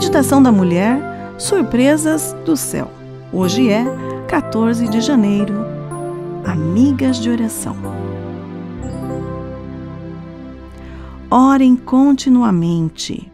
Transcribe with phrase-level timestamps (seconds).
[0.00, 0.98] Meditação da Mulher
[1.38, 2.90] Surpresas do Céu.
[3.30, 3.84] Hoje é
[4.28, 5.52] 14 de janeiro.
[6.42, 7.76] Amigas de oração.
[11.30, 13.30] Orem continuamente.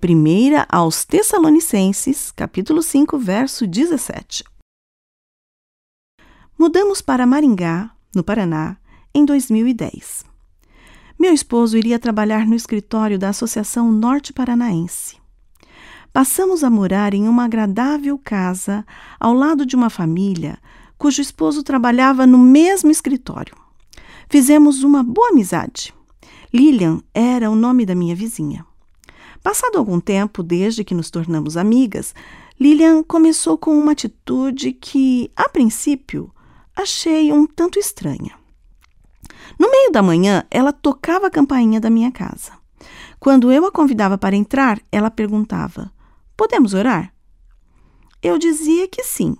[0.00, 4.44] Primeira aos Tessalonicenses, capítulo 5, verso 17.
[6.56, 8.76] Mudamos para Maringá, no Paraná,
[9.12, 10.24] em 2010.
[11.18, 15.19] Meu esposo iria trabalhar no escritório da Associação Norte Paranaense.
[16.12, 18.84] Passamos a morar em uma agradável casa
[19.18, 20.58] ao lado de uma família
[20.98, 23.56] cujo esposo trabalhava no mesmo escritório.
[24.28, 25.94] Fizemos uma boa amizade.
[26.52, 28.66] Lilian era o nome da minha vizinha.
[29.42, 32.14] Passado algum tempo, desde que nos tornamos amigas,
[32.58, 36.30] Lilian começou com uma atitude que, a princípio,
[36.76, 38.34] achei um tanto estranha.
[39.58, 42.52] No meio da manhã, ela tocava a campainha da minha casa.
[43.18, 45.90] Quando eu a convidava para entrar, ela perguntava:
[46.40, 47.12] Podemos orar?
[48.22, 49.36] Eu dizia que sim.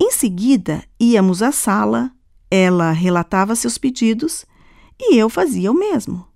[0.00, 2.10] Em seguida, íamos à sala,
[2.50, 4.44] ela relatava seus pedidos
[4.98, 6.26] e eu fazia o mesmo.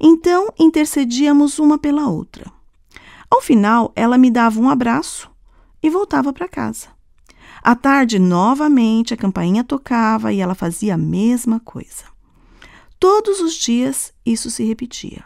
[0.00, 2.52] Então, intercedíamos uma pela outra.
[3.28, 5.28] Ao final, ela me dava um abraço
[5.82, 6.90] e voltava para casa.
[7.64, 12.04] À tarde, novamente, a campainha tocava e ela fazia a mesma coisa.
[12.96, 15.24] Todos os dias isso se repetia.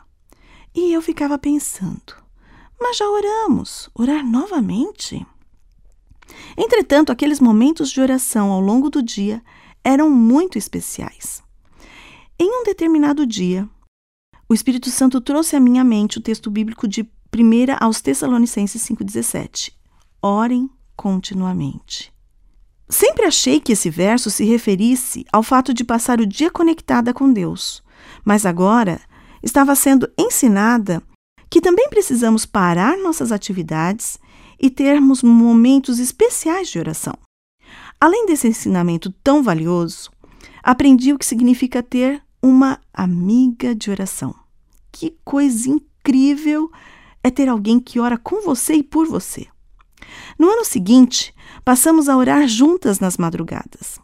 [0.74, 2.24] E eu ficava pensando:
[2.80, 5.26] mas já oramos, orar novamente?
[6.56, 9.42] Entretanto, aqueles momentos de oração ao longo do dia
[9.84, 11.42] eram muito especiais.
[12.38, 13.68] Em um determinado dia,
[14.48, 17.06] o Espírito Santo trouxe à minha mente o texto bíblico de 1
[17.80, 19.72] aos Tessalonicenses 5,17.
[20.22, 22.12] Orem continuamente.
[22.88, 27.32] Sempre achei que esse verso se referisse ao fato de passar o dia conectada com
[27.32, 27.82] Deus,
[28.24, 29.00] mas agora
[29.42, 31.02] estava sendo ensinada
[31.48, 34.18] que também precisamos parar nossas atividades
[34.60, 37.14] e termos momentos especiais de oração.
[38.00, 40.10] Além desse ensinamento tão valioso,
[40.62, 44.34] aprendi o que significa ter uma amiga de oração.
[44.92, 46.70] Que coisa incrível
[47.22, 49.46] é ter alguém que ora com você e por você.
[50.38, 53.98] No ano seguinte, passamos a orar juntas nas madrugadas.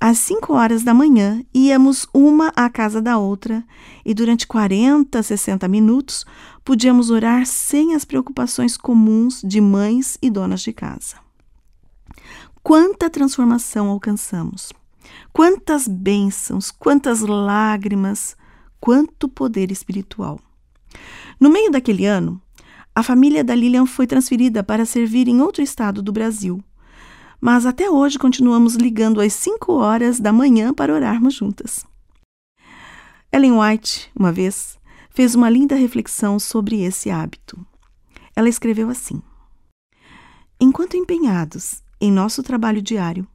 [0.00, 3.64] Às cinco horas da manhã, íamos uma à casa da outra
[4.04, 6.24] e durante 40, 60 minutos
[6.64, 11.16] podíamos orar sem as preocupações comuns de mães e donas de casa.
[12.62, 14.72] Quanta transformação alcançamos!
[15.32, 18.36] Quantas bênçãos, quantas lágrimas,
[18.80, 20.38] quanto poder espiritual!
[21.40, 22.40] No meio daquele ano,
[22.94, 26.62] a família da Lilian foi transferida para servir em outro estado do Brasil.
[27.40, 31.86] Mas até hoje continuamos ligando às 5 horas da manhã para orarmos juntas.
[33.30, 34.78] Ellen White, uma vez,
[35.10, 37.58] fez uma linda reflexão sobre esse hábito.
[38.34, 39.22] Ela escreveu assim:
[40.60, 43.26] Enquanto empenhados em nosso trabalho diário,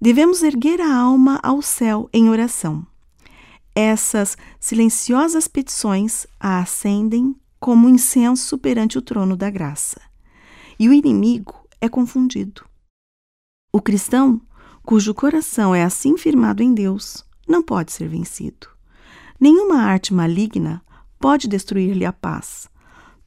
[0.00, 2.86] devemos erguer a alma ao céu em oração.
[3.74, 10.00] Essas silenciosas petições a acendem como incenso perante o trono da graça.
[10.78, 12.67] E o inimigo é confundido.
[13.70, 14.40] O cristão,
[14.82, 18.66] cujo coração é assim firmado em Deus, não pode ser vencido.
[19.38, 20.82] Nenhuma arte maligna
[21.20, 22.66] pode destruir-lhe a paz.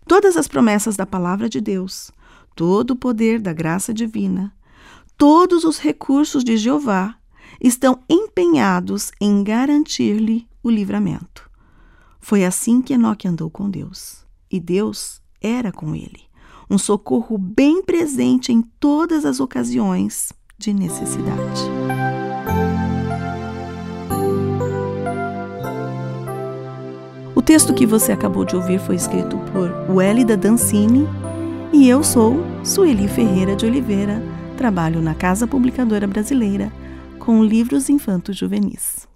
[0.07, 2.09] Todas as promessas da palavra de Deus,
[2.55, 4.51] todo o poder da graça divina,
[5.15, 7.15] todos os recursos de Jeová
[7.61, 11.47] estão empenhados em garantir-lhe o livramento.
[12.19, 16.23] Foi assim que Enoque andou com Deus, e Deus era com ele,
[16.71, 21.69] um socorro bem presente em todas as ocasiões de necessidade.
[27.35, 31.05] O texto que você acabou de ouvir foi escrito por Wélida Dancini
[31.73, 34.23] e eu sou Sueli Ferreira de Oliveira,
[34.55, 36.71] trabalho na Casa Publicadora Brasileira
[37.19, 39.10] com livros infantos juvenis.